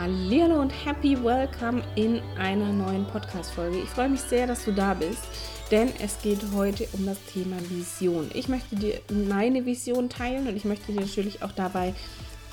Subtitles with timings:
[0.00, 3.78] Hallo und happy welcome in einer neuen Podcast-Folge.
[3.78, 5.24] Ich freue mich sehr, dass du da bist,
[5.72, 8.30] denn es geht heute um das Thema Vision.
[8.32, 11.94] Ich möchte dir meine Vision teilen und ich möchte dir natürlich auch dabei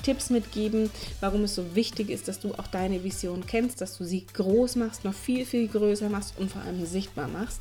[0.02, 0.90] Tipps mitgeben,
[1.20, 4.74] warum es so wichtig ist, dass du auch deine Vision kennst, dass du sie groß
[4.74, 7.60] machst, noch viel, viel größer machst und vor allem sichtbar machst.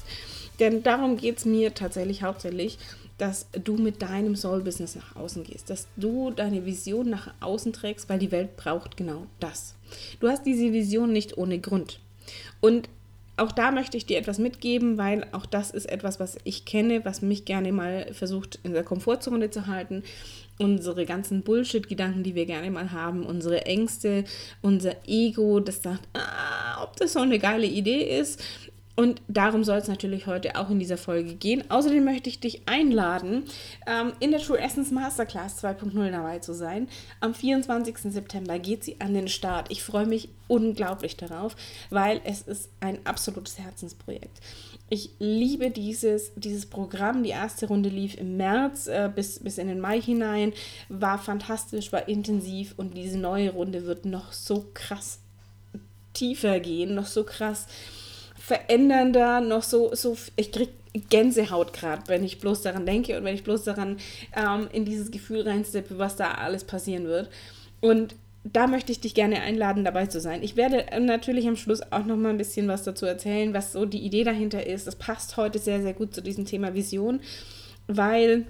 [0.60, 2.78] Denn darum geht es mir tatsächlich hauptsächlich
[3.18, 8.10] dass du mit deinem Soul-Business nach außen gehst, dass du deine Vision nach außen trägst,
[8.10, 9.76] weil die Welt braucht genau das.
[10.20, 12.00] Du hast diese Vision nicht ohne Grund.
[12.60, 12.90] Und
[13.38, 17.04] auch da möchte ich dir etwas mitgeben, weil auch das ist etwas, was ich kenne,
[17.04, 20.04] was mich gerne mal versucht in der Komfortzone zu halten.
[20.58, 24.24] Unsere ganzen Bullshit-Gedanken, die wir gerne mal haben, unsere Ängste,
[24.62, 28.42] unser Ego, das sagt, ah, ob das so eine geile Idee ist.
[28.96, 31.70] Und darum soll es natürlich heute auch in dieser Folge gehen.
[31.70, 33.44] Außerdem möchte ich dich einladen,
[33.88, 36.88] ähm, in der True Essence Masterclass 2.0 dabei zu sein.
[37.20, 37.98] Am 24.
[38.14, 39.70] September geht sie an den Start.
[39.70, 41.56] Ich freue mich unglaublich darauf,
[41.90, 44.40] weil es ist ein absolutes Herzensprojekt.
[44.90, 47.24] Ich liebe dieses, dieses Programm.
[47.24, 50.54] Die erste Runde lief im März äh, bis, bis in den Mai hinein,
[50.88, 55.20] war fantastisch, war intensiv und diese neue Runde wird noch so krass
[56.14, 57.68] tiefer gehen, noch so krass
[58.46, 60.72] verändernder, noch so, so ich kriege
[61.10, 63.98] Gänsehaut gerade, wenn ich bloß daran denke und wenn ich bloß daran
[64.36, 67.30] ähm, in dieses Gefühl reinsteppe, was da alles passieren wird.
[67.82, 70.44] Und da möchte ich dich gerne einladen, dabei zu sein.
[70.44, 73.86] Ich werde natürlich am Schluss auch noch mal ein bisschen was dazu erzählen, was so
[73.86, 74.86] die Idee dahinter ist.
[74.86, 77.22] Das passt heute sehr, sehr gut zu diesem Thema Vision,
[77.88, 78.46] weil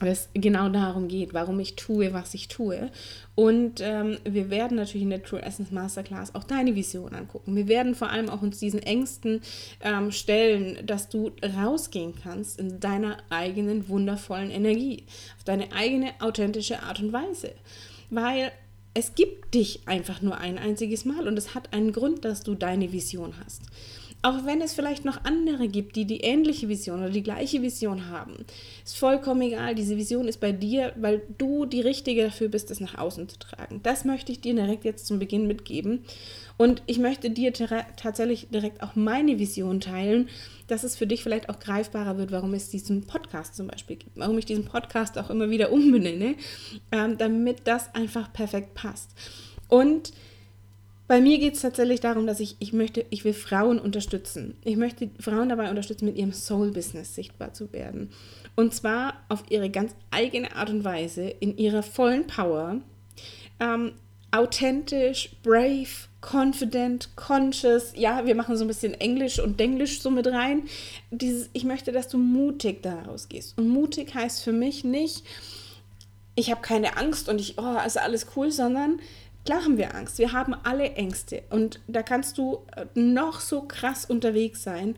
[0.00, 2.90] es genau darum geht, warum ich tue, was ich tue.
[3.34, 7.56] Und ähm, wir werden natürlich in der True Essence Masterclass auch deine Vision angucken.
[7.56, 9.40] Wir werden vor allem auch uns diesen Ängsten
[9.80, 15.04] ähm, stellen, dass du rausgehen kannst in deiner eigenen wundervollen Energie,
[15.36, 17.52] auf deine eigene authentische Art und Weise.
[18.10, 18.52] Weil
[18.94, 22.54] es gibt dich einfach nur ein einziges Mal und es hat einen Grund, dass du
[22.54, 23.62] deine Vision hast.
[24.24, 28.08] Auch wenn es vielleicht noch andere gibt, die die ähnliche Vision oder die gleiche Vision
[28.08, 28.46] haben,
[28.82, 29.74] ist vollkommen egal.
[29.74, 33.38] Diese Vision ist bei dir, weil du die Richtige dafür bist, es nach außen zu
[33.38, 33.80] tragen.
[33.82, 36.06] Das möchte ich dir direkt jetzt zum Beginn mitgeben.
[36.56, 40.30] Und ich möchte dir tatsächlich direkt auch meine Vision teilen,
[40.68, 44.16] dass es für dich vielleicht auch greifbarer wird, warum es diesen Podcast zum Beispiel gibt,
[44.16, 46.36] warum ich diesen Podcast auch immer wieder umbenenne,
[46.92, 49.10] ähm, damit das einfach perfekt passt.
[49.68, 50.12] Und
[51.14, 54.56] bei mir geht es tatsächlich darum, dass ich, ich möchte, ich will Frauen unterstützen.
[54.64, 58.10] Ich möchte Frauen dabei unterstützen, mit ihrem Soul-Business sichtbar zu werden.
[58.56, 62.80] Und zwar auf ihre ganz eigene Art und Weise, in ihrer vollen Power,
[63.60, 63.92] ähm,
[64.32, 65.86] authentisch, brave,
[66.20, 67.92] confident, conscious.
[67.94, 70.64] Ja, wir machen so ein bisschen Englisch und Denglisch so mit rein.
[71.12, 73.56] Dieses, ich möchte, dass du mutig daraus gehst.
[73.56, 75.22] Und mutig heißt für mich nicht,
[76.34, 78.98] ich habe keine Angst und ich, oh, ist alles cool, sondern
[79.44, 80.18] Klar haben wir Angst.
[80.18, 81.42] Wir haben alle Ängste.
[81.50, 84.96] Und da kannst du äh, noch so krass unterwegs sein.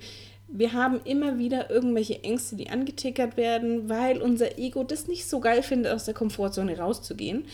[0.49, 5.41] Wir haben immer wieder irgendwelche Ängste, die angetickert werden, weil unser Ego das nicht so
[5.41, 7.47] geil findet, aus der Komfortzone rauszugehen.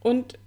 [0.00, 0.38] Und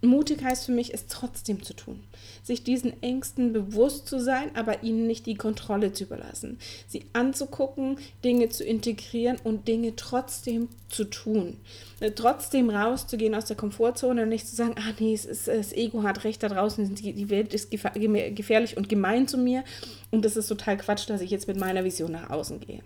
[0.00, 2.00] mutig heißt für mich, es trotzdem zu tun
[2.48, 6.58] sich diesen Ängsten bewusst zu sein, aber ihnen nicht die Kontrolle zu überlassen.
[6.88, 11.58] Sie anzugucken, Dinge zu integrieren und Dinge trotzdem zu tun.
[12.00, 15.72] Äh, trotzdem rauszugehen aus der Komfortzone und nicht zu sagen, ah nee, es ist, das
[15.72, 19.62] Ego hat recht da draußen, die Welt ist gefährlich und gemein zu mir
[20.10, 22.82] und das ist total Quatsch, dass ich jetzt mit meiner Vision nach außen gehe.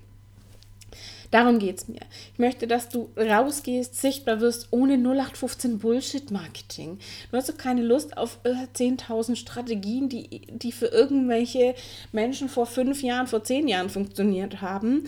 [1.33, 2.03] Darum geht es mir.
[2.35, 6.99] Ich möchte, dass du rausgehst, sichtbar wirst, ohne 0815 Bullshit-Marketing.
[7.31, 11.75] Du hast doch keine Lust auf äh, 10.000 Strategien, die, die für irgendwelche
[12.13, 15.05] Menschen vor fünf Jahren, vor zehn Jahren funktioniert haben.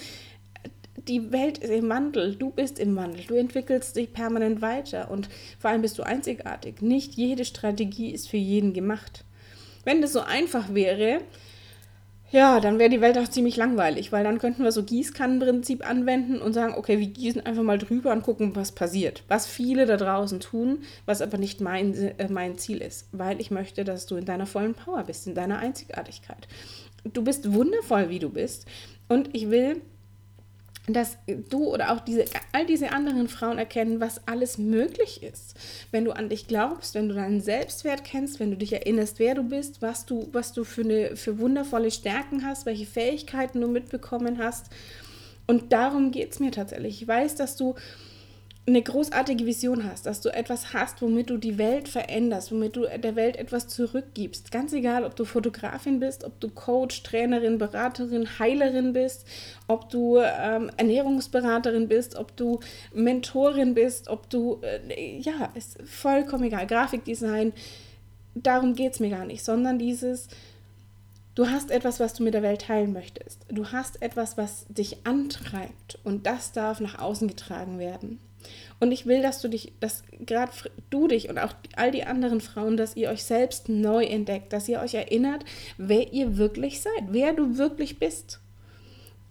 [0.97, 5.29] Die Welt ist im Wandel, du bist im Wandel, du entwickelst dich permanent weiter und
[5.59, 6.81] vor allem bist du einzigartig.
[6.81, 9.25] Nicht jede Strategie ist für jeden gemacht.
[9.85, 11.21] Wenn das so einfach wäre,
[12.35, 16.41] ja, dann wäre die Welt auch ziemlich langweilig, weil dann könnten wir so Gießkannenprinzip anwenden
[16.41, 19.23] und sagen, okay, wir gießen einfach mal drüber und gucken, was passiert.
[19.29, 23.53] Was viele da draußen tun, was aber nicht mein, äh, mein Ziel ist, weil ich
[23.53, 26.49] möchte, dass du in deiner vollen Power bist, in deiner Einzigartigkeit.
[27.05, 28.67] Du bist wundervoll, wie du bist
[29.07, 29.81] und ich will,
[30.87, 35.55] dass du oder auch diese, all diese anderen Frauen erkennen, was alles möglich ist.
[35.91, 39.35] Wenn du an dich glaubst, wenn du deinen Selbstwert kennst, wenn du dich erinnerst, wer
[39.35, 43.69] du bist, was du, was du für, eine, für wundervolle Stärken hast, welche Fähigkeiten du
[43.69, 44.67] mitbekommen hast.
[45.47, 47.01] Und darum geht es mir tatsächlich.
[47.01, 47.75] Ich weiß, dass du
[48.67, 52.87] eine großartige Vision hast, dass du etwas hast, womit du die Welt veränderst, womit du
[52.87, 54.51] der Welt etwas zurückgibst.
[54.51, 59.27] Ganz egal, ob du Fotografin bist, ob du Coach, Trainerin, Beraterin, Heilerin bist,
[59.69, 62.61] ob du ähm, Ernährungsberaterin bist, ob du
[62.95, 67.53] Mentorin bist, ob du, äh, ja, ist vollkommen egal, Grafikdesign.
[68.35, 70.29] darum geht es mir gar nicht, sondern dieses,
[71.35, 73.45] du hast etwas, was du mit der Welt teilen möchtest.
[73.51, 78.21] Du hast etwas, was dich antreibt und das darf nach außen getragen werden.
[78.85, 80.53] Und ich will, dass du dich, dass gerade
[80.91, 84.69] du dich und auch all die anderen Frauen, dass ihr euch selbst neu entdeckt, dass
[84.69, 85.43] ihr euch erinnert,
[85.79, 88.41] wer ihr wirklich seid, wer du wirklich bist.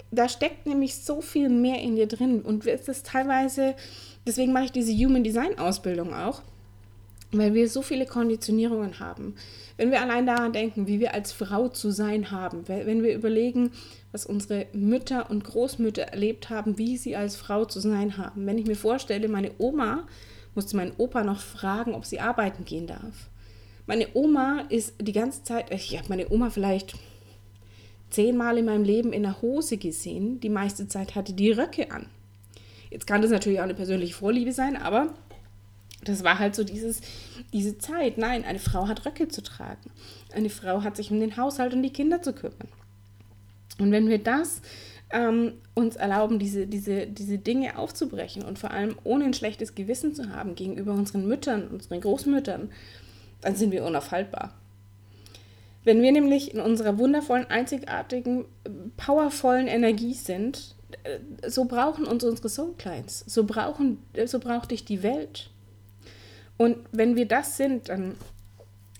[0.09, 3.75] Da steckt nämlich so viel mehr in dir drin und es ist teilweise,
[4.25, 6.41] deswegen mache ich diese Human Design Ausbildung auch,
[7.31, 9.35] weil wir so viele Konditionierungen haben.
[9.77, 13.69] Wenn wir allein daran denken, wie wir als Frau zu sein haben, wenn wir überlegen,
[14.13, 18.45] was unsere Mütter und Großmütter erlebt haben, wie sie als Frau zu sein haben.
[18.45, 20.07] Wenn ich mir vorstelle, meine Oma
[20.55, 23.29] musste meinen Opa noch fragen, ob sie arbeiten gehen darf.
[23.87, 26.93] Meine Oma ist die ganze Zeit, ich habe meine Oma vielleicht
[28.11, 30.39] zehnmal in meinem Leben in der Hose gesehen.
[30.39, 32.05] Die meiste Zeit hatte die Röcke an.
[32.91, 35.07] Jetzt kann das natürlich auch eine persönliche Vorliebe sein, aber
[36.03, 37.01] das war halt so dieses,
[37.51, 38.19] diese Zeit.
[38.19, 39.89] Nein, eine Frau hat Röcke zu tragen.
[40.33, 42.67] Eine Frau hat sich um den Haushalt und die Kinder zu kümmern.
[43.79, 44.61] Und wenn wir das
[45.11, 50.13] ähm, uns erlauben, diese, diese, diese Dinge aufzubrechen und vor allem ohne ein schlechtes Gewissen
[50.15, 52.69] zu haben gegenüber unseren Müttern, unseren Großmüttern,
[53.41, 54.53] dann sind wir unaufhaltbar.
[55.83, 58.45] Wenn wir nämlich in unserer wundervollen, einzigartigen,
[58.97, 63.45] powervollen Energie sind, äh, so brauchen uns unsere Soul Clients, so,
[64.25, 65.49] so braucht dich die Welt.
[66.57, 68.15] Und wenn wir das sind, dann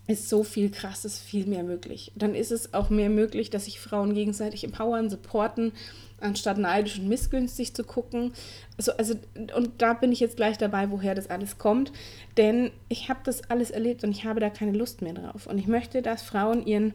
[0.07, 2.11] ist so viel krasses, viel mehr möglich.
[2.15, 5.71] Dann ist es auch mehr möglich, dass sich Frauen gegenseitig empowern, supporten,
[6.19, 8.33] anstatt neidisch und missgünstig zu gucken.
[8.77, 9.15] Also, also,
[9.55, 11.93] und da bin ich jetzt gleich dabei, woher das alles kommt.
[12.35, 15.47] Denn ich habe das alles erlebt und ich habe da keine Lust mehr drauf.
[15.47, 16.93] Und ich möchte, dass Frauen ihren,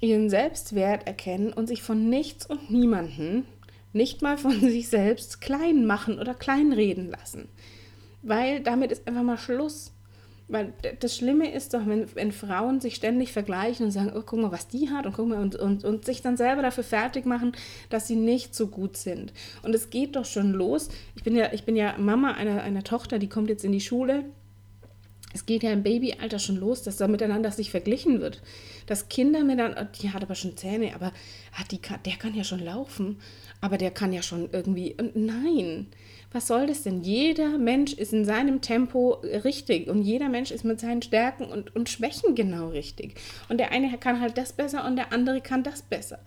[0.00, 3.44] ihren Selbstwert erkennen und sich von nichts und niemanden,
[3.92, 7.48] nicht mal von sich selbst, klein machen oder kleinreden lassen.
[8.22, 9.92] Weil damit ist einfach mal Schluss.
[10.50, 14.40] Weil das Schlimme ist doch, wenn, wenn Frauen sich ständig vergleichen und sagen, oh, guck
[14.40, 17.24] mal, was die hat und guck mal, und, und, und sich dann selber dafür fertig
[17.24, 17.52] machen,
[17.88, 19.32] dass sie nicht so gut sind.
[19.62, 20.88] Und es geht doch schon los.
[21.14, 23.80] Ich bin ja, ich bin ja Mama einer, einer Tochter, die kommt jetzt in die
[23.80, 24.24] Schule.
[25.32, 28.42] Es geht ja im Babyalter schon los, dass da miteinander sich verglichen wird.
[28.86, 31.12] Dass Kinder miteinander, die hat aber schon Zähne, aber
[31.52, 33.20] hat die, der kann ja schon laufen,
[33.60, 34.96] aber der kann ja schon irgendwie.
[35.14, 35.86] Nein,
[36.32, 37.02] was soll das denn?
[37.02, 41.74] Jeder Mensch ist in seinem Tempo richtig und jeder Mensch ist mit seinen Stärken und,
[41.74, 43.14] und Schwächen genau richtig.
[43.48, 46.20] Und der eine kann halt das besser und der andere kann das besser.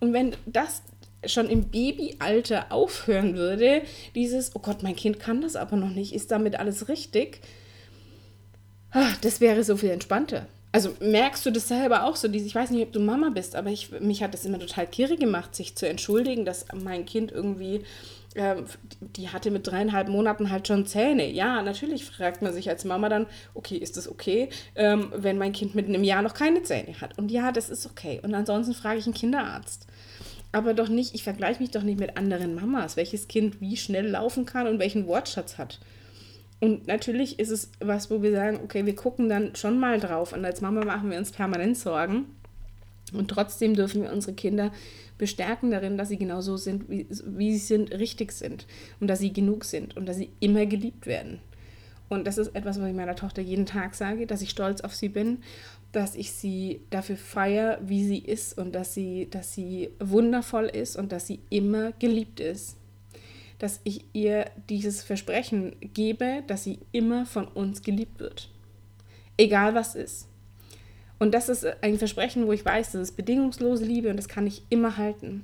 [0.00, 0.82] Und wenn das
[1.26, 3.82] schon im Babyalter aufhören würde,
[4.14, 7.40] dieses, oh Gott, mein Kind kann das aber noch nicht, ist damit alles richtig,
[8.92, 10.46] ah, das wäre so viel entspannter.
[10.72, 12.28] Also merkst du das selber auch so?
[12.28, 15.16] Ich weiß nicht, ob du Mama bist, aber ich, mich hat das immer total kirre
[15.16, 17.84] gemacht, sich zu entschuldigen, dass mein Kind irgendwie
[18.34, 18.64] ähm,
[19.00, 21.30] die hatte mit dreieinhalb Monaten halt schon Zähne.
[21.30, 25.52] Ja, natürlich fragt man sich als Mama dann, okay, ist das okay, ähm, wenn mein
[25.52, 27.16] Kind mit einem Jahr noch keine Zähne hat?
[27.18, 28.20] Und ja, das ist okay.
[28.22, 29.86] Und ansonsten frage ich einen Kinderarzt.
[30.52, 34.08] Aber doch nicht, ich vergleiche mich doch nicht mit anderen Mamas, welches Kind wie schnell
[34.08, 35.80] laufen kann und welchen Wortschatz hat.
[36.60, 40.32] Und natürlich ist es was, wo wir sagen, okay, wir gucken dann schon mal drauf.
[40.32, 42.26] Und als Mama machen wir uns permanent Sorgen.
[43.12, 44.72] Und trotzdem dürfen wir unsere Kinder
[45.18, 48.66] bestärken darin, dass sie genau so sind, wie, wie sie sind, richtig sind
[49.00, 51.40] und dass sie genug sind und dass sie immer geliebt werden.
[52.08, 54.94] Und das ist etwas, was ich meiner Tochter jeden Tag sage, dass ich stolz auf
[54.94, 55.38] sie bin,
[55.92, 60.96] dass ich sie dafür feiere, wie sie ist und dass sie, dass sie wundervoll ist
[60.96, 62.76] und dass sie immer geliebt ist.
[63.58, 68.50] Dass ich ihr dieses Versprechen gebe, dass sie immer von uns geliebt wird.
[69.36, 70.28] Egal was ist.
[71.24, 74.46] Und das ist ein Versprechen, wo ich weiß, das ist bedingungslose Liebe und das kann
[74.46, 75.42] ich immer halten.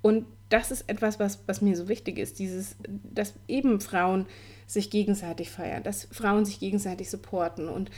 [0.00, 2.76] Und das ist etwas, was, was mir so wichtig ist, dieses,
[3.12, 4.24] dass eben Frauen
[4.66, 7.68] sich gegenseitig feiern, dass Frauen sich gegenseitig supporten.
[7.68, 7.90] Und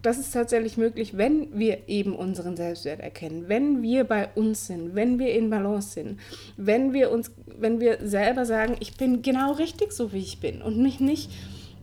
[0.00, 4.94] das ist tatsächlich möglich, wenn wir eben unseren Selbstwert erkennen, wenn wir bei uns sind,
[4.94, 6.18] wenn wir in Balance sind,
[6.56, 10.62] wenn wir uns, wenn wir selber sagen, ich bin genau richtig so, wie ich bin
[10.62, 11.30] und mich nicht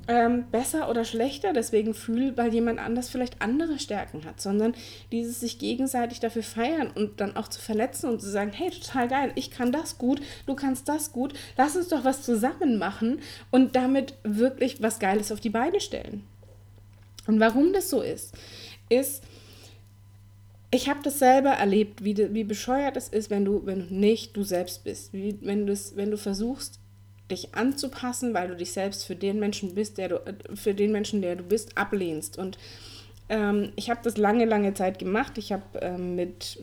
[0.08, 4.74] ähm, besser oder schlechter deswegen fühle, weil jemand anders vielleicht andere Stärken hat, sondern
[5.12, 9.08] dieses sich gegenseitig dafür feiern und dann auch zu verletzen und zu sagen, hey, total
[9.08, 13.20] geil, ich kann das gut, du kannst das gut, lass uns doch was zusammen machen
[13.52, 16.24] und damit wirklich was Geiles auf die Beine stellen.
[17.26, 18.34] Und warum das so ist,
[18.90, 19.24] ist,
[20.72, 24.36] ich habe das selber erlebt, wie, wie bescheuert es ist, wenn du, wenn du nicht
[24.36, 25.14] du selbst bist.
[25.14, 26.80] Wie, wenn, wenn du versuchst,
[27.32, 30.92] dich anzupassen, weil du dich selbst für den Menschen bist, der du, äh, für den
[30.92, 32.38] Menschen, der du bist, ablehnst.
[32.38, 32.58] Und
[33.30, 35.38] ähm, ich habe das lange, lange Zeit gemacht.
[35.38, 36.60] Ich habe ähm, mit,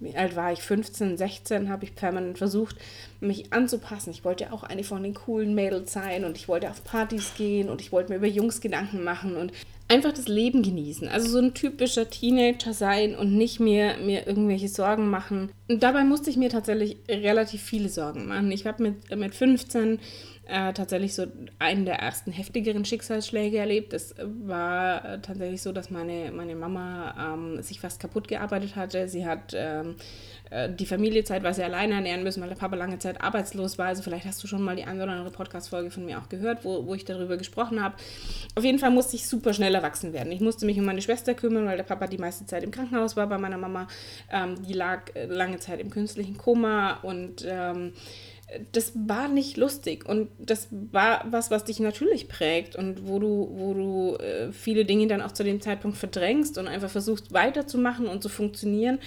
[0.00, 2.76] wie alt war ich, 15, 16, habe ich permanent versucht,
[3.20, 4.10] mich anzupassen.
[4.10, 7.68] Ich wollte auch eine von den coolen Mädels sein und ich wollte auf Partys gehen
[7.68, 9.52] und ich wollte mir über Jungs Gedanken machen und
[9.92, 11.08] einfach das Leben genießen.
[11.08, 15.52] Also so ein typischer Teenager sein und nicht mehr mir irgendwelche Sorgen machen.
[15.68, 18.50] Und dabei musste ich mir tatsächlich relativ viele Sorgen machen.
[18.50, 19.98] Ich habe mit, mit 15
[20.46, 21.26] äh, tatsächlich so
[21.58, 23.92] einen der ersten heftigeren Schicksalsschläge erlebt.
[23.92, 29.06] Es war äh, tatsächlich so, dass meine, meine Mama ähm, sich fast kaputt gearbeitet hatte.
[29.08, 29.94] Sie hat ähm,
[30.50, 33.86] äh, die Familie zeitweise alleine ernähren müssen, weil der Papa lange Zeit arbeitslos war.
[33.86, 36.64] Also vielleicht hast du schon mal die eine oder andere Podcast-Folge von mir auch gehört,
[36.64, 37.94] wo, wo ich darüber gesprochen habe.
[38.56, 40.32] Auf jeden Fall musste ich super schnell erwachsen werden.
[40.32, 43.16] Ich musste mich um meine Schwester kümmern, weil der Papa die meiste Zeit im Krankenhaus
[43.16, 43.86] war bei meiner Mama.
[44.30, 47.92] Ähm, die lag äh, lange Zeit im künstlichen Koma und ähm,
[48.72, 53.50] das war nicht lustig und das war was, was dich natürlich prägt und wo du,
[53.52, 58.06] wo du äh, viele Dinge dann auch zu dem Zeitpunkt verdrängst und einfach versuchst weiterzumachen
[58.06, 58.98] und zu funktionieren.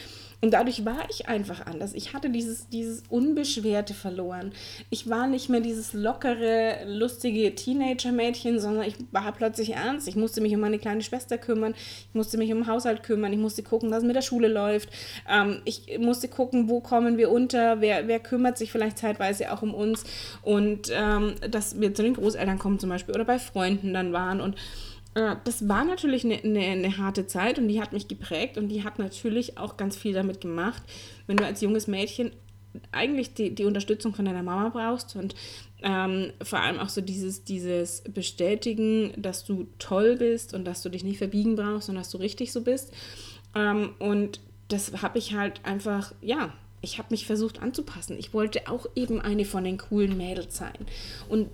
[0.41, 1.93] Und dadurch war ich einfach anders.
[1.93, 4.51] Ich hatte dieses, dieses Unbeschwerte verloren.
[4.89, 10.07] Ich war nicht mehr dieses lockere, lustige Teenager-Mädchen, sondern ich war plötzlich ernst.
[10.07, 11.73] Ich musste mich um meine kleine Schwester kümmern.
[12.09, 13.33] Ich musste mich um den Haushalt kümmern.
[13.33, 14.89] Ich musste gucken, es mit der Schule läuft.
[15.29, 17.81] Ähm, ich musste gucken, wo kommen wir unter.
[17.81, 20.03] Wer, wer kümmert sich vielleicht zeitweise auch um uns.
[20.41, 24.41] Und ähm, dass wir zu den Großeltern kommen zum Beispiel oder bei Freunden dann waren.
[24.41, 24.55] Und
[25.15, 28.69] äh, das war natürlich eine, eine, eine, harte Zeit und die hat mich geprägt und
[28.69, 30.83] die hat natürlich auch ganz viel damit gemacht,
[31.25, 32.31] wenn du als junges Mädchen
[32.91, 35.33] eigentlich die, die Unterstützung von deiner Mama brauchst und
[35.81, 40.89] ähm, vor allem auch so dieses, dieses Bestätigen, dass du toll bist und dass du
[40.89, 42.91] dich nicht verbiegen brauchst und dass du richtig so bist.
[43.53, 48.17] Ähm, und das habe ich halt einfach, ja, ich habe mich versucht anzupassen.
[48.17, 50.75] Ich wollte auch eben eine von den coolen Mädels sein.
[51.29, 51.49] Und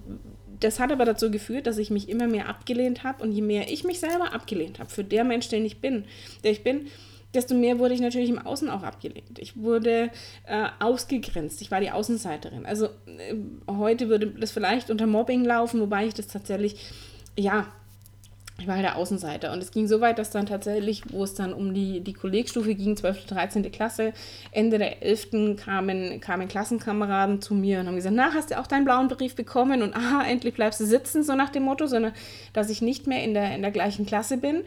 [0.61, 3.71] das hat aber dazu geführt, dass ich mich immer mehr abgelehnt habe und je mehr
[3.71, 6.05] ich mich selber abgelehnt habe für der Mensch, den ich bin,
[6.43, 6.87] der ich bin,
[7.33, 9.39] desto mehr wurde ich natürlich im Außen auch abgelehnt.
[9.39, 10.11] Ich wurde
[10.45, 11.61] äh, ausgegrenzt.
[11.61, 12.65] Ich war die Außenseiterin.
[12.65, 13.35] Also äh,
[13.67, 16.91] heute würde das vielleicht unter Mobbing laufen, wobei ich das tatsächlich,
[17.37, 17.67] ja,
[18.61, 19.51] ich war halt der Außenseiter.
[19.51, 22.75] Und es ging so weit, dass dann tatsächlich, wo es dann um die, die Kollegstufe
[22.75, 23.71] ging, 12., 13.
[23.71, 24.13] Klasse,
[24.51, 25.57] Ende der 11.
[25.57, 29.35] kamen, kamen Klassenkameraden zu mir und haben gesagt, na, hast du auch deinen blauen Brief
[29.35, 29.81] bekommen?
[29.81, 32.13] Und aha, endlich bleibst du sitzen, so nach dem Motto, sondern
[32.53, 34.63] dass ich nicht mehr in der, in der gleichen Klasse bin.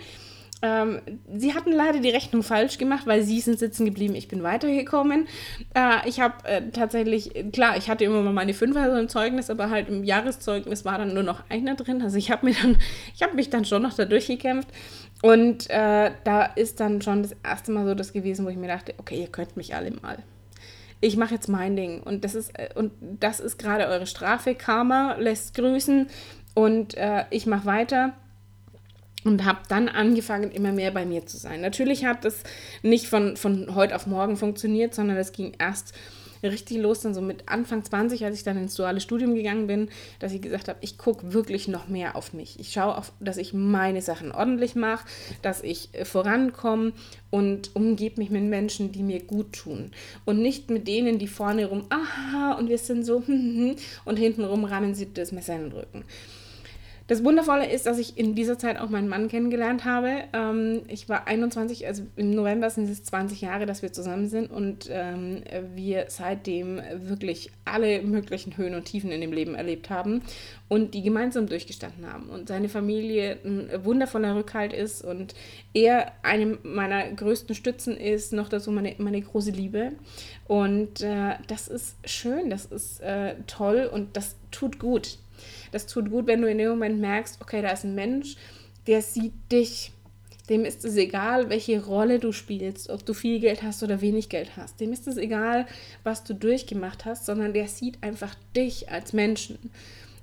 [0.63, 1.01] Ähm,
[1.37, 5.27] sie hatten leider die Rechnung falsch gemacht, weil sie sind sitzen geblieben, ich bin weitergekommen.
[5.75, 9.71] Äh, ich habe äh, tatsächlich, klar, ich hatte immer mal meine Fünfer im Zeugnis, aber
[9.71, 12.01] halt im Jahreszeugnis war dann nur noch einer drin.
[12.03, 12.55] Also ich habe mir
[13.35, 14.69] mich dann schon noch da durchgekämpft.
[15.23, 18.69] Und äh, da ist dann schon das erste Mal so das gewesen, wo ich mir
[18.69, 20.19] dachte, okay, ihr könnt mich alle mal
[21.01, 24.55] ich mache jetzt mein Ding und das ist äh, und das ist gerade eure Strafe.
[24.55, 26.09] Karma lässt grüßen
[26.55, 28.15] und äh, ich mache weiter
[29.25, 31.61] und habe dann angefangen, immer mehr bei mir zu sein.
[31.61, 32.43] Natürlich hat das
[32.83, 35.95] nicht von, von heute auf morgen funktioniert, sondern das ging erst
[36.51, 39.89] richtig los, dann so mit Anfang 20, als ich dann ins duale Studium gegangen bin,
[40.19, 42.59] dass ich gesagt habe, ich gucke wirklich noch mehr auf mich.
[42.61, 45.07] Ich schaue, auf, dass ich meine Sachen ordentlich mache,
[45.43, 46.93] dass ich äh, vorankomme
[47.31, 49.93] und umgebe mich mit Menschen, die mir gut tun.
[50.25, 53.23] Und nicht mit denen, die vorne rum, aha, und wir sind so,
[54.05, 56.05] und hintenrum rammen sie das Messer in den Rücken.
[57.07, 60.25] Das Wundervolle ist, dass ich in dieser Zeit auch meinen Mann kennengelernt habe.
[60.33, 64.51] Ähm, ich war 21, also im November sind es 20 Jahre, dass wir zusammen sind
[64.51, 65.43] und ähm,
[65.75, 70.23] wir seitdem wirklich alle möglichen Höhen und Tiefen in dem Leben erlebt haben
[70.69, 72.31] und die gemeinsam durchgestanden haben.
[72.31, 75.35] Und seine Familie ein wundervoller Rückhalt ist und
[75.75, 79.93] er eine meiner größten Stützen ist, noch dazu meine, meine große Liebe.
[80.49, 85.19] Und äh, das ist schön, das ist äh, toll und das tut gut
[85.73, 88.37] das tut gut, wenn du in dem Moment merkst, okay, da ist ein Mensch,
[88.87, 89.93] der sieht dich.
[90.51, 94.29] Dem ist es egal, welche Rolle du spielst, ob du viel Geld hast oder wenig
[94.29, 94.79] Geld hast.
[94.79, 95.67] Dem ist es egal,
[96.03, 99.59] was du durchgemacht hast, sondern der sieht einfach dich als Menschen.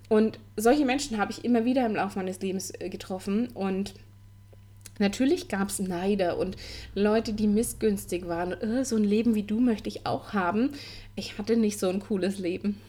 [0.09, 3.93] Und solche Menschen habe ich immer wieder im Laufe meines Lebens äh, getroffen und
[4.99, 6.57] Natürlich gab es Neider und
[6.93, 8.51] Leute, die missgünstig waren.
[8.51, 10.73] Äh, so ein Leben wie du möchte ich auch haben.
[11.15, 12.79] Ich hatte nicht so ein cooles Leben.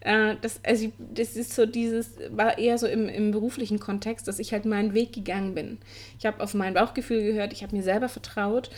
[0.00, 4.38] Äh, das, also das ist so dieses, war eher so im, im beruflichen Kontext, dass
[4.38, 5.78] ich halt meinen Weg gegangen bin.
[6.18, 8.70] Ich habe auf mein Bauchgefühl gehört, ich habe mir selber vertraut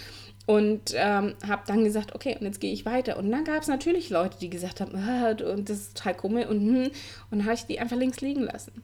[0.46, 3.16] und ähm, habe dann gesagt, okay, und jetzt gehe ich weiter.
[3.16, 6.46] Und dann gab es natürlich Leute, die gesagt haben, ah, und das ist total komisch
[6.46, 6.90] und hm,
[7.30, 8.82] und habe ich die einfach links liegen lassen.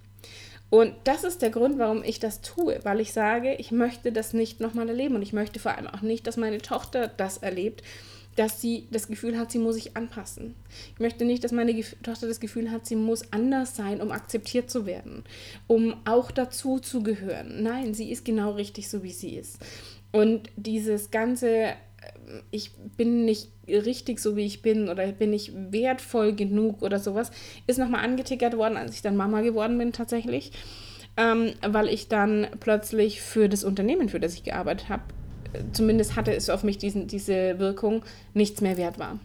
[0.71, 4.35] Und das ist der Grund, warum ich das tue, weil ich sage, ich möchte das
[4.35, 7.83] nicht nochmal erleben und ich möchte vor allem auch nicht, dass meine Tochter das erlebt,
[8.39, 10.55] dass sie das Gefühl hat, sie muss sich anpassen.
[10.95, 14.71] Ich möchte nicht, dass meine Tochter das Gefühl hat, sie muss anders sein, um akzeptiert
[14.71, 15.25] zu werden,
[15.67, 17.63] um auch dazu zu gehören.
[17.63, 19.59] Nein, sie ist genau richtig so, wie sie ist.
[20.13, 21.75] Und dieses ganze, äh,
[22.53, 27.33] ich bin nicht richtig so, wie ich bin oder bin ich wertvoll genug oder sowas,
[27.67, 30.53] ist nochmal angetickert worden, als ich dann Mama geworden bin tatsächlich.
[31.19, 35.03] ähm, weil ich dann plötzlich für das Unternehmen, für das ich gearbeitet habe,
[35.73, 39.19] zumindest hatte es auf mich diesen, diese Wirkung, nichts mehr wert war.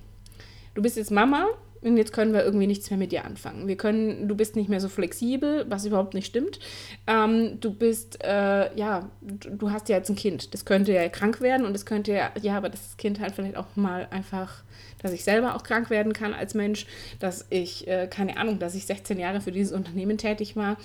[0.75, 1.47] Du bist jetzt Mama
[1.83, 3.67] und jetzt können wir irgendwie nichts mehr mit dir anfangen.
[3.67, 6.59] Wir können, du bist nicht mehr so flexibel, was überhaupt nicht stimmt.
[7.07, 10.53] Ähm, du bist, äh, ja, du, hast ja jetzt ein Kind.
[10.53, 13.57] Das könnte ja krank werden und es könnte ja, ja, aber das Kind halt vielleicht
[13.57, 14.63] auch mal einfach,
[15.01, 16.85] dass ich selber auch krank werden kann als Mensch,
[17.19, 20.77] dass ich, äh, keine Ahnung, dass ich 16 Jahre für dieses Unternehmen tätig war,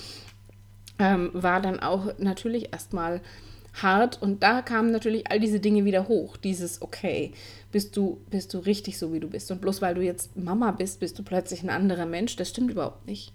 [0.98, 3.20] ähm, war dann auch natürlich erstmal
[3.82, 6.36] hart und da kamen natürlich all diese Dinge wieder hoch.
[6.36, 7.32] Dieses, okay,
[7.70, 9.50] bist du, bist du richtig so, wie du bist.
[9.50, 12.36] Und bloß weil du jetzt Mama bist, bist du plötzlich ein anderer Mensch.
[12.36, 13.32] Das stimmt überhaupt nicht.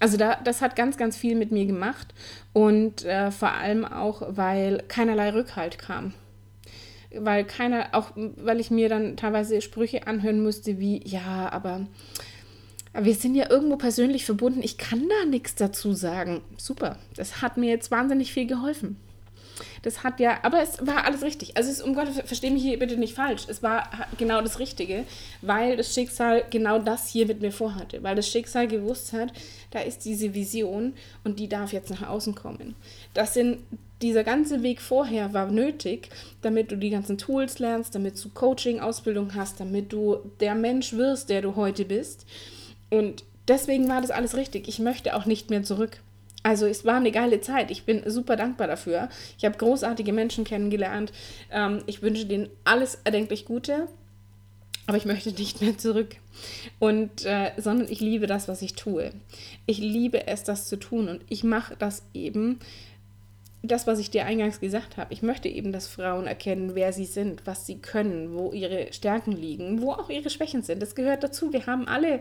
[0.00, 2.14] Also da, das hat ganz, ganz viel mit mir gemacht
[2.54, 6.14] und äh, vor allem auch, weil keinerlei Rückhalt kam.
[7.14, 11.86] Weil keiner, auch weil ich mir dann teilweise Sprüche anhören musste wie, ja, aber
[12.98, 16.40] wir sind ja irgendwo persönlich verbunden, ich kann da nichts dazu sagen.
[16.56, 18.96] Super, das hat mir jetzt wahnsinnig viel geholfen.
[19.82, 21.56] Das hat ja, aber es war alles richtig.
[21.56, 23.46] Also es, um Gott, verstehe mich hier bitte nicht falsch.
[23.48, 25.04] Es war genau das Richtige,
[25.40, 28.02] weil das Schicksal genau das hier mit mir vorhatte.
[28.02, 29.32] Weil das Schicksal gewusst hat,
[29.70, 30.92] da ist diese Vision
[31.24, 32.74] und die darf jetzt nach außen kommen.
[33.14, 33.58] Das sind
[34.02, 36.08] dieser ganze Weg vorher war nötig,
[36.42, 41.28] damit du die ganzen Tools lernst, damit du Coaching-Ausbildung hast, damit du der Mensch wirst,
[41.28, 42.26] der du heute bist.
[42.88, 44.68] Und deswegen war das alles richtig.
[44.68, 45.98] Ich möchte auch nicht mehr zurück.
[46.42, 47.70] Also es war eine geile Zeit.
[47.70, 49.08] Ich bin super dankbar dafür.
[49.38, 51.12] Ich habe großartige Menschen kennengelernt.
[51.50, 53.88] Ähm, ich wünsche denen alles erdenklich Gute.
[54.86, 56.16] Aber ich möchte nicht mehr zurück.
[56.78, 59.12] Und, äh, sondern ich liebe das, was ich tue.
[59.66, 61.08] Ich liebe es, das zu tun.
[61.08, 62.58] Und ich mache das eben,
[63.62, 67.04] das, was ich dir eingangs gesagt habe, ich möchte eben, dass Frauen erkennen, wer sie
[67.04, 70.80] sind, was sie können, wo ihre Stärken liegen, wo auch ihre Schwächen sind.
[70.80, 71.52] Das gehört dazu.
[71.52, 72.20] Wir haben alle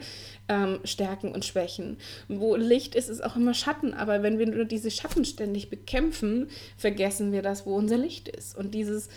[0.50, 1.98] ähm, Stärken und Schwächen.
[2.28, 3.94] Wo Licht ist, ist auch immer Schatten.
[3.94, 8.58] Aber wenn wir nur diese Schatten ständig bekämpfen, vergessen wir das, wo unser Licht ist.
[8.58, 9.08] Und dieses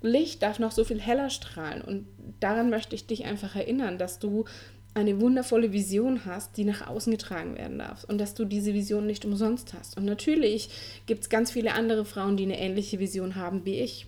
[0.00, 1.82] Licht darf noch so viel heller strahlen.
[1.82, 2.06] Und
[2.38, 4.44] daran möchte ich dich einfach erinnern, dass du
[4.94, 9.06] eine wundervolle Vision hast, die nach außen getragen werden darf und dass du diese Vision
[9.06, 9.96] nicht umsonst hast.
[9.96, 10.70] Und natürlich
[11.06, 14.06] gibt es ganz viele andere Frauen, die eine ähnliche Vision haben wie ich.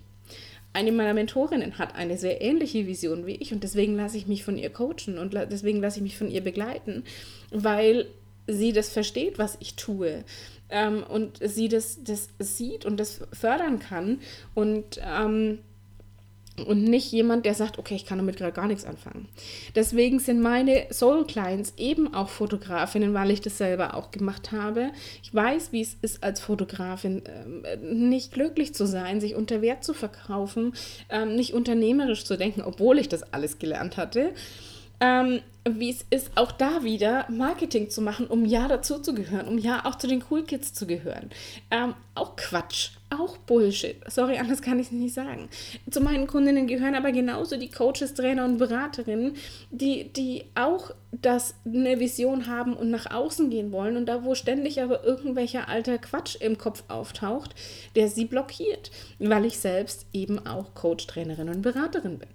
[0.72, 4.44] Eine meiner Mentorinnen hat eine sehr ähnliche Vision wie ich und deswegen lasse ich mich
[4.44, 7.02] von ihr coachen und deswegen lasse ich mich von ihr begleiten,
[7.50, 8.06] weil
[8.46, 10.24] sie das versteht, was ich tue.
[10.68, 14.20] Ähm, und sie das, das sieht und das fördern kann.
[14.54, 15.60] Und ähm,
[16.60, 19.28] und nicht jemand, der sagt, okay, ich kann damit gerade gar nichts anfangen.
[19.74, 24.90] Deswegen sind meine Soul Clients eben auch Fotografinnen, weil ich das selber auch gemacht habe.
[25.22, 29.84] Ich weiß, wie es ist, als Fotografin äh, nicht glücklich zu sein, sich unter Wert
[29.84, 30.74] zu verkaufen,
[31.08, 34.32] äh, nicht unternehmerisch zu denken, obwohl ich das alles gelernt hatte
[35.00, 39.48] ähm, wie es ist, auch da wieder Marketing zu machen, um ja dazu zu gehören,
[39.48, 41.30] um ja auch zu den Cool Kids zu gehören.
[41.70, 43.96] Ähm, auch Quatsch, auch Bullshit.
[44.08, 45.48] Sorry, anders kann ich es nicht sagen.
[45.90, 49.34] Zu meinen Kundinnen gehören aber genauso die Coaches, Trainer und Beraterinnen,
[49.70, 54.34] die, die auch das eine Vision haben und nach außen gehen wollen und da, wo
[54.34, 57.54] ständig aber irgendwelcher alter Quatsch im Kopf auftaucht,
[57.94, 62.28] der sie blockiert, weil ich selbst eben auch Coach, Trainerin und Beraterin bin.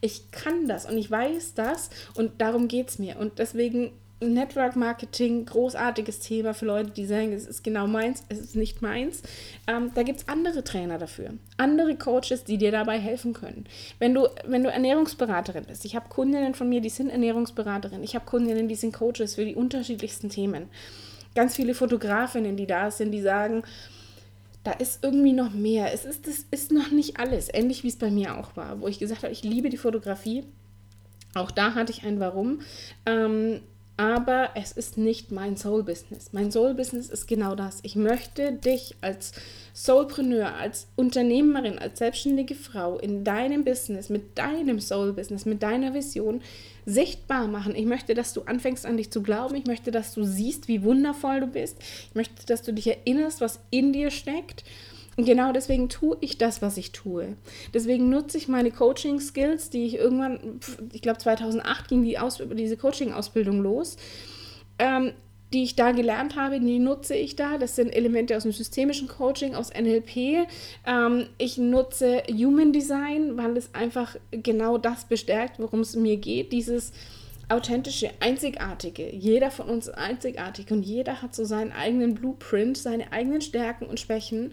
[0.00, 3.18] Ich kann das und ich weiß das und darum geht es mir.
[3.18, 8.38] Und deswegen Network Marketing, großartiges Thema für Leute, die sagen, es ist genau meins, es
[8.38, 9.22] ist nicht meins.
[9.66, 13.66] Ähm, da gibt es andere Trainer dafür, andere Coaches, die dir dabei helfen können.
[13.98, 18.14] Wenn du, wenn du Ernährungsberaterin bist, ich habe Kundinnen von mir, die sind Ernährungsberaterin, ich
[18.14, 20.68] habe Kundinnen, die sind Coaches für die unterschiedlichsten Themen.
[21.34, 23.62] Ganz viele Fotografinnen, die da sind, die sagen,
[24.64, 25.92] da ist irgendwie noch mehr.
[25.94, 27.48] Es ist, das ist noch nicht alles.
[27.52, 30.44] Ähnlich wie es bei mir auch war, wo ich gesagt habe, ich liebe die Fotografie.
[31.34, 32.60] Auch da hatte ich ein Warum.
[33.06, 33.60] Ähm,
[34.00, 36.32] aber es ist nicht mein Soul-Business.
[36.32, 37.80] Mein Soul-Business ist genau das.
[37.82, 39.32] Ich möchte dich als
[39.74, 46.40] Soulpreneur, als Unternehmerin, als selbstständige Frau in deinem Business, mit deinem Soul-Business, mit deiner Vision
[46.86, 47.74] sichtbar machen.
[47.74, 49.54] Ich möchte, dass du anfängst an dich zu glauben.
[49.56, 51.76] Ich möchte, dass du siehst, wie wundervoll du bist.
[52.08, 54.64] Ich möchte, dass du dich erinnerst, was in dir steckt.
[55.20, 57.36] Und genau deswegen tue ich das, was ich tue.
[57.74, 60.60] Deswegen nutze ich meine Coaching-Skills, die ich irgendwann,
[60.94, 63.98] ich glaube 2008 ging die Aus diese Coaching-Ausbildung los.
[64.78, 65.12] Ähm,
[65.52, 67.58] die ich da gelernt habe, die nutze ich da.
[67.58, 70.46] Das sind Elemente aus dem systemischen Coaching, aus NLP.
[70.86, 76.50] Ähm, ich nutze Human Design, weil es einfach genau das bestärkt, worum es mir geht.
[76.50, 76.92] Dieses
[77.50, 79.14] authentische, einzigartige.
[79.14, 83.84] Jeder von uns ist einzigartig und jeder hat so seinen eigenen Blueprint, seine eigenen Stärken
[83.84, 84.52] und Schwächen.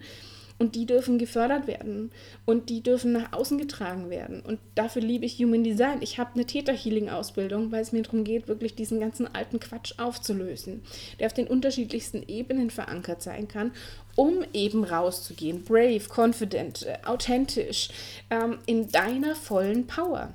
[0.58, 2.10] Und die dürfen gefördert werden
[2.44, 4.40] und die dürfen nach außen getragen werden.
[4.40, 5.98] Und dafür liebe ich Human Design.
[6.00, 9.60] Ich habe eine Theta Healing Ausbildung, weil es mir darum geht, wirklich diesen ganzen alten
[9.60, 10.82] Quatsch aufzulösen,
[11.20, 13.70] der auf den unterschiedlichsten Ebenen verankert sein kann,
[14.16, 17.90] um eben rauszugehen, brave, confident, äh, authentisch,
[18.30, 20.34] ähm, in deiner vollen Power.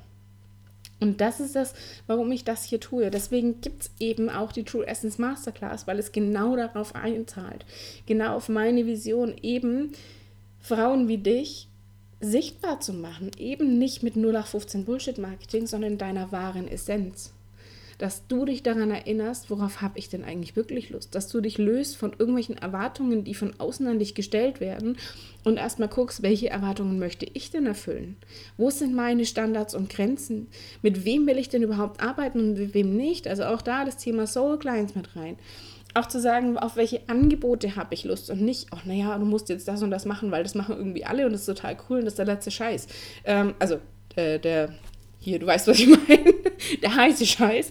[1.00, 1.74] Und das ist das,
[2.06, 3.10] warum ich das hier tue.
[3.10, 7.66] Deswegen gibt es eben auch die True Essence Masterclass, weil es genau darauf einzahlt.
[8.06, 9.92] Genau auf meine Vision, eben
[10.60, 11.68] Frauen wie dich
[12.20, 13.30] sichtbar zu machen.
[13.36, 17.33] Eben nicht mit 0815 Bullshit-Marketing, sondern in deiner wahren Essenz
[17.98, 21.58] dass du dich daran erinnerst, worauf habe ich denn eigentlich wirklich Lust, dass du dich
[21.58, 24.96] löst von irgendwelchen Erwartungen, die von außen an dich gestellt werden
[25.44, 28.16] und erstmal guckst, welche Erwartungen möchte ich denn erfüllen?
[28.56, 30.48] Wo sind meine Standards und Grenzen?
[30.82, 33.28] Mit wem will ich denn überhaupt arbeiten und mit wem nicht?
[33.28, 35.36] Also auch da das Thema Soul Clients mit rein
[35.94, 39.48] auch zu sagen, auf welche Angebote habe ich Lust und nicht, ach naja, du musst
[39.48, 41.98] jetzt das und das machen, weil das machen irgendwie alle und das ist total cool
[41.98, 42.88] und das ist der letzte Scheiß.
[43.24, 43.78] Ähm, also
[44.16, 44.70] äh, der
[45.24, 46.34] hier, du weißt, was ich meine,
[46.82, 47.70] der heiße Scheiß.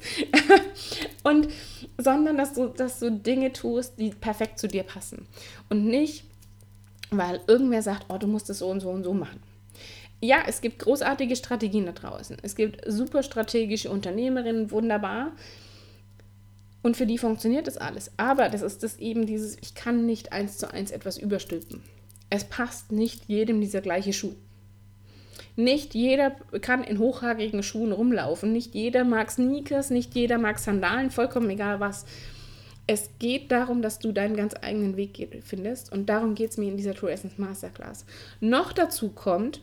[1.23, 1.47] und,
[1.97, 5.27] sondern, dass du, dass du Dinge tust, die perfekt zu dir passen.
[5.69, 6.25] Und nicht,
[7.11, 9.41] weil irgendwer sagt, oh, du musst es so und so und so machen.
[10.19, 12.37] Ja, es gibt großartige Strategien da draußen.
[12.41, 15.33] Es gibt super strategische Unternehmerinnen, wunderbar.
[16.81, 18.11] Und für die funktioniert das alles.
[18.17, 21.83] Aber das ist das eben dieses, ich kann nicht eins zu eins etwas überstülpen.
[22.29, 24.33] Es passt nicht jedem dieser gleiche Schuh.
[25.55, 28.51] Nicht jeder kann in hochhagigen Schuhen rumlaufen.
[28.51, 32.05] Nicht jeder mag Sneakers, nicht jeder mag Sandalen, vollkommen egal was.
[32.85, 35.91] Es geht darum, dass du deinen ganz eigenen Weg findest.
[35.91, 38.05] Und darum geht es mir in dieser True Essence Masterclass.
[38.41, 39.61] Noch dazu kommt,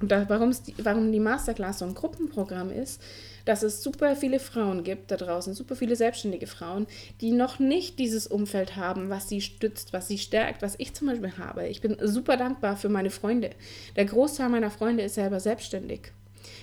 [0.00, 3.02] warum die Masterclass so ein Gruppenprogramm ist,
[3.44, 6.86] dass es super viele Frauen gibt da draußen, super viele selbstständige Frauen,
[7.20, 11.08] die noch nicht dieses Umfeld haben, was sie stützt, was sie stärkt, was ich zum
[11.08, 11.66] Beispiel habe.
[11.68, 13.50] Ich bin super dankbar für meine Freunde.
[13.96, 16.12] Der Großteil meiner Freunde ist selber selbstständig.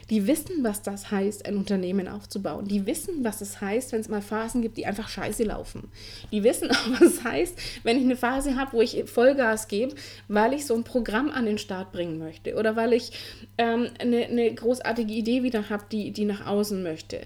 [0.10, 2.68] Die wissen, was das heißt, ein Unternehmen aufzubauen.
[2.68, 5.92] Die wissen, was es heißt, wenn es mal Phasen gibt, die einfach scheiße laufen.
[6.32, 9.96] Die wissen auch, was es heißt, wenn ich eine Phase habe, wo ich Vollgas gebe,
[10.28, 13.12] weil ich so ein Programm an den Start bringen möchte oder weil ich
[13.58, 17.22] ähm, eine, eine großartige Idee wieder habe, die, die nach außen möchte.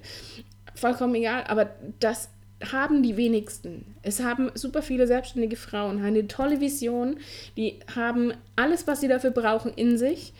[0.76, 2.30] Vollkommen egal, aber das
[2.72, 3.96] haben die wenigsten.
[4.04, 7.17] Es haben super viele selbstständige Frauen eine tolle Vision,
[7.58, 10.34] die haben alles, was sie dafür brauchen, in sich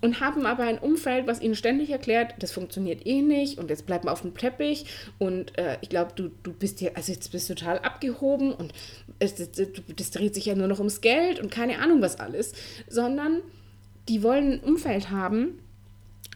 [0.00, 3.86] und haben aber ein Umfeld, was ihnen ständig erklärt, das funktioniert eh nicht und jetzt
[3.86, 4.86] bleiben wir auf dem Teppich
[5.18, 8.72] und äh, ich glaube, du, du bist hier, also jetzt bist du total abgehoben und
[9.18, 9.50] es, das,
[9.96, 12.52] das dreht sich ja nur noch ums Geld und keine Ahnung was alles,
[12.88, 13.42] sondern
[14.08, 15.58] die wollen ein Umfeld haben,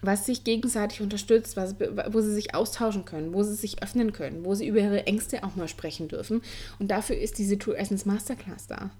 [0.06, 1.74] was sich gegenseitig unterstützt, was,
[2.10, 5.44] wo sie sich austauschen können, wo sie sich öffnen können, wo sie über ihre Ängste
[5.44, 6.42] auch mal sprechen dürfen.
[6.78, 8.90] Und dafür ist diese True Essence Masterclass da.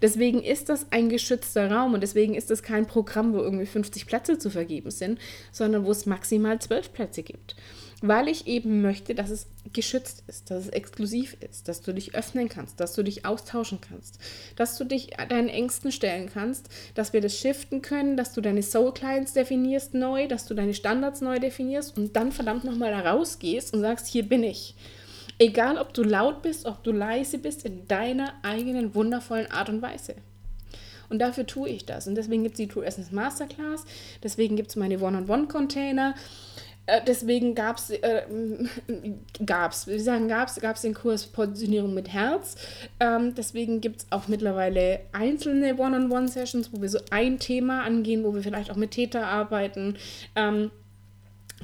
[0.00, 4.06] Deswegen ist das ein geschützter Raum und deswegen ist das kein Programm, wo irgendwie 50
[4.06, 5.18] Plätze zu vergeben sind,
[5.50, 7.56] sondern wo es maximal 12 Plätze gibt
[8.02, 12.14] weil ich eben möchte, dass es geschützt ist, dass es exklusiv ist, dass du dich
[12.14, 14.18] öffnen kannst, dass du dich austauschen kannst,
[14.56, 18.62] dass du dich deinen Ängsten stellen kannst, dass wir das shiften können, dass du deine
[18.62, 23.12] Soul Clients definierst neu, dass du deine Standards neu definierst und dann verdammt nochmal da
[23.12, 24.74] rausgehst und sagst, hier bin ich.
[25.38, 29.80] Egal, ob du laut bist, ob du leise bist, in deiner eigenen wundervollen Art und
[29.80, 30.14] Weise.
[31.08, 32.08] Und dafür tue ich das.
[32.08, 33.84] Und deswegen gibt es die True Essence Masterclass,
[34.22, 36.14] deswegen gibt es meine One-on-One-Container.
[36.86, 38.22] Äh, deswegen gab es, äh,
[39.46, 42.56] gab's, wir sagen, gab es den Kurs Positionierung mit Herz.
[43.00, 48.34] Ähm, deswegen gibt es auch mittlerweile einzelne One-on-One-Sessions, wo wir so ein Thema angehen, wo
[48.34, 49.96] wir vielleicht auch mit Täter arbeiten.
[50.34, 50.70] Ähm,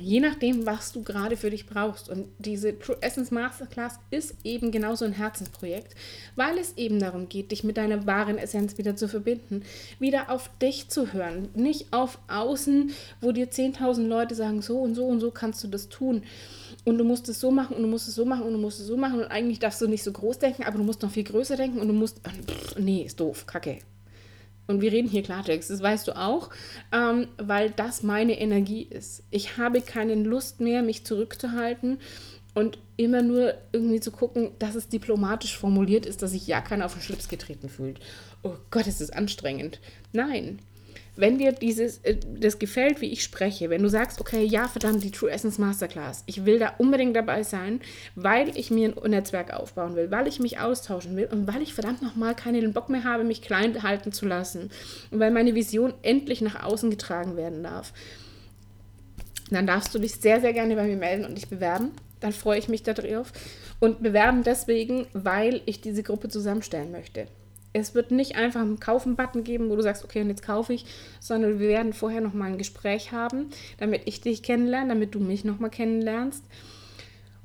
[0.01, 2.09] Je nachdem, was du gerade für dich brauchst.
[2.09, 5.95] Und diese True Essence Masterclass ist eben genauso ein Herzensprojekt,
[6.37, 9.63] weil es eben darum geht, dich mit deiner wahren Essenz wieder zu verbinden,
[9.99, 14.95] wieder auf dich zu hören, nicht auf außen, wo dir 10.000 Leute sagen, so und
[14.95, 16.23] so und so kannst du das tun.
[16.85, 18.81] Und du musst es so machen und du musst es so machen und du musst
[18.81, 21.11] es so machen und eigentlich darfst du nicht so groß denken, aber du musst noch
[21.11, 23.79] viel größer denken und du musst, pff, nee, ist doof, kacke,
[24.69, 26.51] und wir reden hier Klartext, das weißt du auch,
[26.93, 29.25] ähm, weil das meine Energie ist.
[29.31, 31.99] Ich habe keine Lust mehr, mich zurückzuhalten
[32.55, 36.85] und immer nur irgendwie zu gucken, dass es diplomatisch formuliert ist, dass sich ja keiner
[36.85, 37.99] auf den Schlips getreten fühlt.
[38.43, 39.81] Oh Gott, ist das anstrengend.
[40.13, 40.61] Nein,
[41.19, 45.03] wenn dir dieses, äh, das gefällt, wie ich spreche, wenn du sagst, okay, ja, verdammt,
[45.03, 47.81] die True Essence Masterclass, ich will da unbedingt dabei sein,
[48.15, 51.75] weil ich mir ein Netzwerk aufbauen will, weil ich mich austauschen will und weil ich
[51.75, 54.71] verdammt nochmal keinen Bock mehr habe, mich klein halten zu lassen
[55.11, 57.93] und weil meine Vision endlich nach außen getragen werden darf,
[59.51, 61.91] dann darfst du dich sehr, sehr gerne bei mir melden und dich bewerben.
[62.21, 63.33] Dann freue ich mich darauf.
[63.81, 67.29] Und bewerben deswegen, weil ich diese Gruppe zusammenstellen möchte
[67.79, 70.85] Es wird nicht einfach einen Kaufen-Button geben, wo du sagst, okay, und jetzt kaufe ich,
[71.21, 73.47] sondern wir werden vorher nochmal ein Gespräch haben,
[73.79, 76.45] damit ich dich kennenlerne, damit du mich nochmal kennenlernst.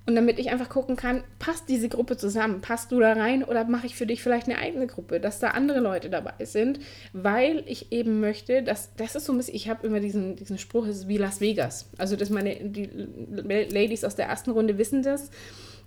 [0.05, 2.59] Und damit ich einfach gucken kann, passt diese Gruppe zusammen?
[2.59, 5.51] Passt du da rein oder mache ich für dich vielleicht eine eigene Gruppe, dass da
[5.51, 6.79] andere Leute dabei sind?
[7.13, 10.57] Weil ich eben möchte, dass das ist so ein bisschen, ich habe immer diesen, diesen
[10.57, 11.89] Spruch, es ist wie Las Vegas.
[11.97, 12.89] Also, dass meine die
[13.31, 15.29] Ladies aus der ersten Runde wissen das.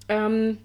[0.09, 0.59] Ähm,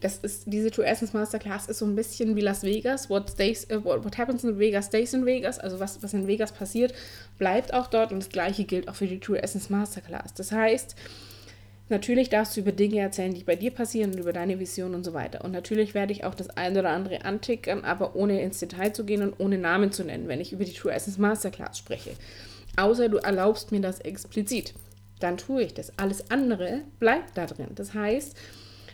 [0.00, 3.10] das ist, diese True Essence Masterclass ist so ein bisschen wie Las Vegas.
[3.10, 5.58] What, stays, uh, what, happens in Vegas stays in Vegas.
[5.58, 6.94] Also was, was in Vegas passiert,
[7.38, 8.12] bleibt auch dort.
[8.12, 10.34] Und das gleiche gilt auch für die True Essence Masterclass.
[10.34, 10.96] Das heißt,
[11.88, 15.04] Natürlich darfst du über Dinge erzählen, die bei dir passieren und über deine Vision und
[15.04, 15.44] so weiter.
[15.44, 19.04] Und natürlich werde ich auch das eine oder andere antickern, aber ohne ins Detail zu
[19.04, 22.12] gehen und ohne Namen zu nennen, wenn ich über die True Essence Masterclass spreche.
[22.78, 24.72] Außer du erlaubst mir das explizit.
[25.20, 25.92] Dann tue ich das.
[25.98, 27.68] Alles andere bleibt da drin.
[27.74, 28.38] Das heißt,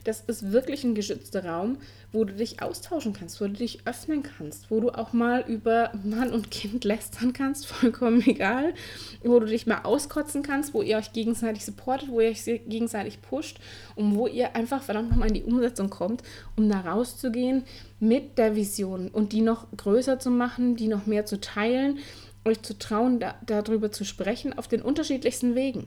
[0.05, 1.79] das ist wirklich ein geschützter Raum,
[2.13, 5.93] wo du dich austauschen kannst, wo du dich öffnen kannst, wo du auch mal über
[6.05, 8.75] Mann und Kind lästern kannst, vollkommen egal,
[9.23, 13.21] wo du dich mal auskotzen kannst, wo ihr euch gegenseitig supportet, wo ihr euch gegenseitig
[13.21, 13.59] pusht
[13.95, 16.23] und wo ihr einfach verdammt nochmal in die Umsetzung kommt,
[16.57, 17.65] um da rauszugehen
[18.01, 21.99] mit der Vision und die noch größer zu machen, die noch mehr zu teilen,
[22.45, 25.87] euch zu trauen, da, darüber zu sprechen auf den unterschiedlichsten Wegen.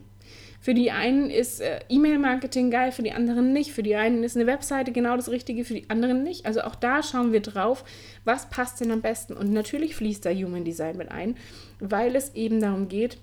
[0.62, 3.72] Für die einen ist äh, E-Mail-Marketing geil, für die anderen nicht.
[3.72, 6.46] Für die einen ist eine Webseite genau das Richtige, für die anderen nicht.
[6.46, 7.84] Also auch da schauen wir drauf,
[8.26, 9.34] was passt denn am besten.
[9.34, 11.36] Und natürlich fließt da Human Design mit ein,
[11.80, 13.18] weil es eben darum geht,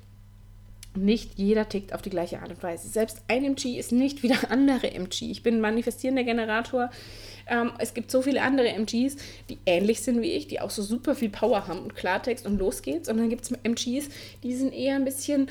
[0.97, 2.89] nicht jeder tickt auf die gleiche Art und Weise.
[2.89, 5.31] Selbst ein MG ist nicht wie der andere MG.
[5.31, 6.91] Ich bin ein manifestierender Generator.
[7.47, 9.17] Ähm, es gibt so viele andere MGs,
[9.49, 12.59] die ähnlich sind wie ich, die auch so super viel Power haben und Klartext und
[12.59, 13.09] los geht's.
[13.09, 14.09] Und dann gibt es MGs,
[14.43, 15.49] die sind eher ein bisschen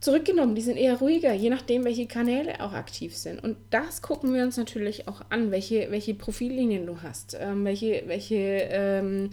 [0.00, 3.42] zurückgenommen, die sind eher ruhiger, je nachdem, welche Kanäle auch aktiv sind.
[3.42, 8.04] Und das gucken wir uns natürlich auch an, welche, welche Profillinien du hast, ähm, welche,
[8.06, 8.36] welche
[8.70, 9.30] ähm,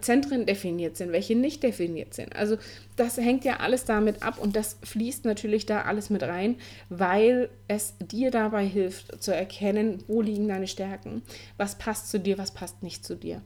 [0.00, 2.34] Zentren definiert sind, welche nicht definiert sind.
[2.34, 2.56] Also
[2.96, 6.56] das hängt ja alles damit ab und das fließt natürlich da alles mit rein,
[6.88, 11.22] weil es dir dabei hilft zu erkennen, wo liegen deine Stärken,
[11.58, 13.42] was passt zu dir, was passt nicht zu dir.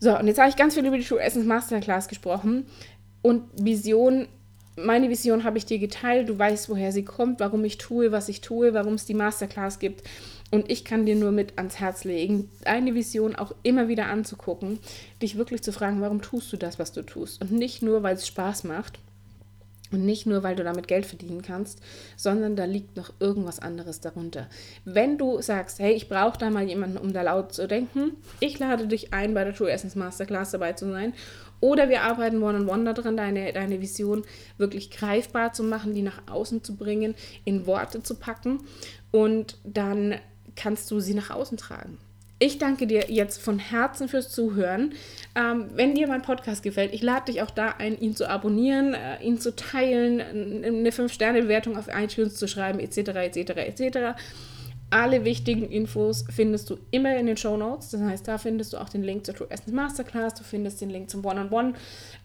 [0.00, 2.66] So, und jetzt habe ich ganz viel über die Essence Masterclass gesprochen
[3.22, 4.26] und Vision
[4.76, 8.28] meine Vision habe ich dir geteilt, du weißt, woher sie kommt, warum ich tue, was
[8.28, 10.02] ich tue, warum es die Masterclass gibt.
[10.50, 14.78] Und ich kann dir nur mit ans Herz legen, deine Vision auch immer wieder anzugucken,
[15.20, 17.40] dich wirklich zu fragen, warum tust du das, was du tust.
[17.40, 18.98] Und nicht nur, weil es Spaß macht
[19.94, 21.80] und nicht nur, weil du damit Geld verdienen kannst,
[22.16, 24.48] sondern da liegt noch irgendwas anderes darunter.
[24.84, 28.58] Wenn du sagst, hey, ich brauche da mal jemanden, um da laut zu denken, ich
[28.58, 31.14] lade dich ein, bei der True Essence Masterclass dabei zu sein
[31.60, 34.24] oder wir arbeiten one-on-one daran, deine, deine Vision
[34.58, 38.58] wirklich greifbar zu machen, die nach außen zu bringen, in Worte zu packen
[39.12, 40.16] und dann
[40.56, 41.98] kannst du sie nach außen tragen.
[42.44, 44.92] Ich danke dir jetzt von Herzen fürs Zuhören.
[45.34, 48.92] Ähm, wenn dir mein Podcast gefällt, ich lade dich auch da ein, ihn zu abonnieren,
[48.92, 53.98] äh, ihn zu teilen, eine 5-Sterne-Bewertung auf iTunes zu schreiben, etc., etc., etc.
[54.90, 57.88] Alle wichtigen Infos findest du immer in den Show Notes.
[57.88, 60.90] Das heißt, da findest du auch den Link zur True Essence Masterclass, du findest den
[60.90, 61.74] Link zum One-on-One, -on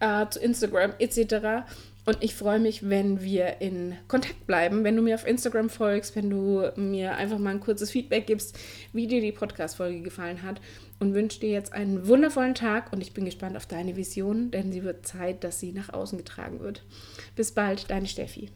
[0.02, 1.66] -One, äh, zu Instagram etc.
[2.06, 6.16] Und ich freue mich, wenn wir in Kontakt bleiben, wenn du mir auf Instagram folgst,
[6.16, 8.58] wenn du mir einfach mal ein kurzes Feedback gibst,
[8.94, 10.60] wie dir die Podcast-Folge gefallen hat.
[11.00, 14.74] Und wünsche dir jetzt einen wundervollen Tag und ich bin gespannt auf deine Vision, denn
[14.74, 16.84] sie wird Zeit, dass sie nach außen getragen wird.
[17.36, 18.50] Bis bald, deine Steffi.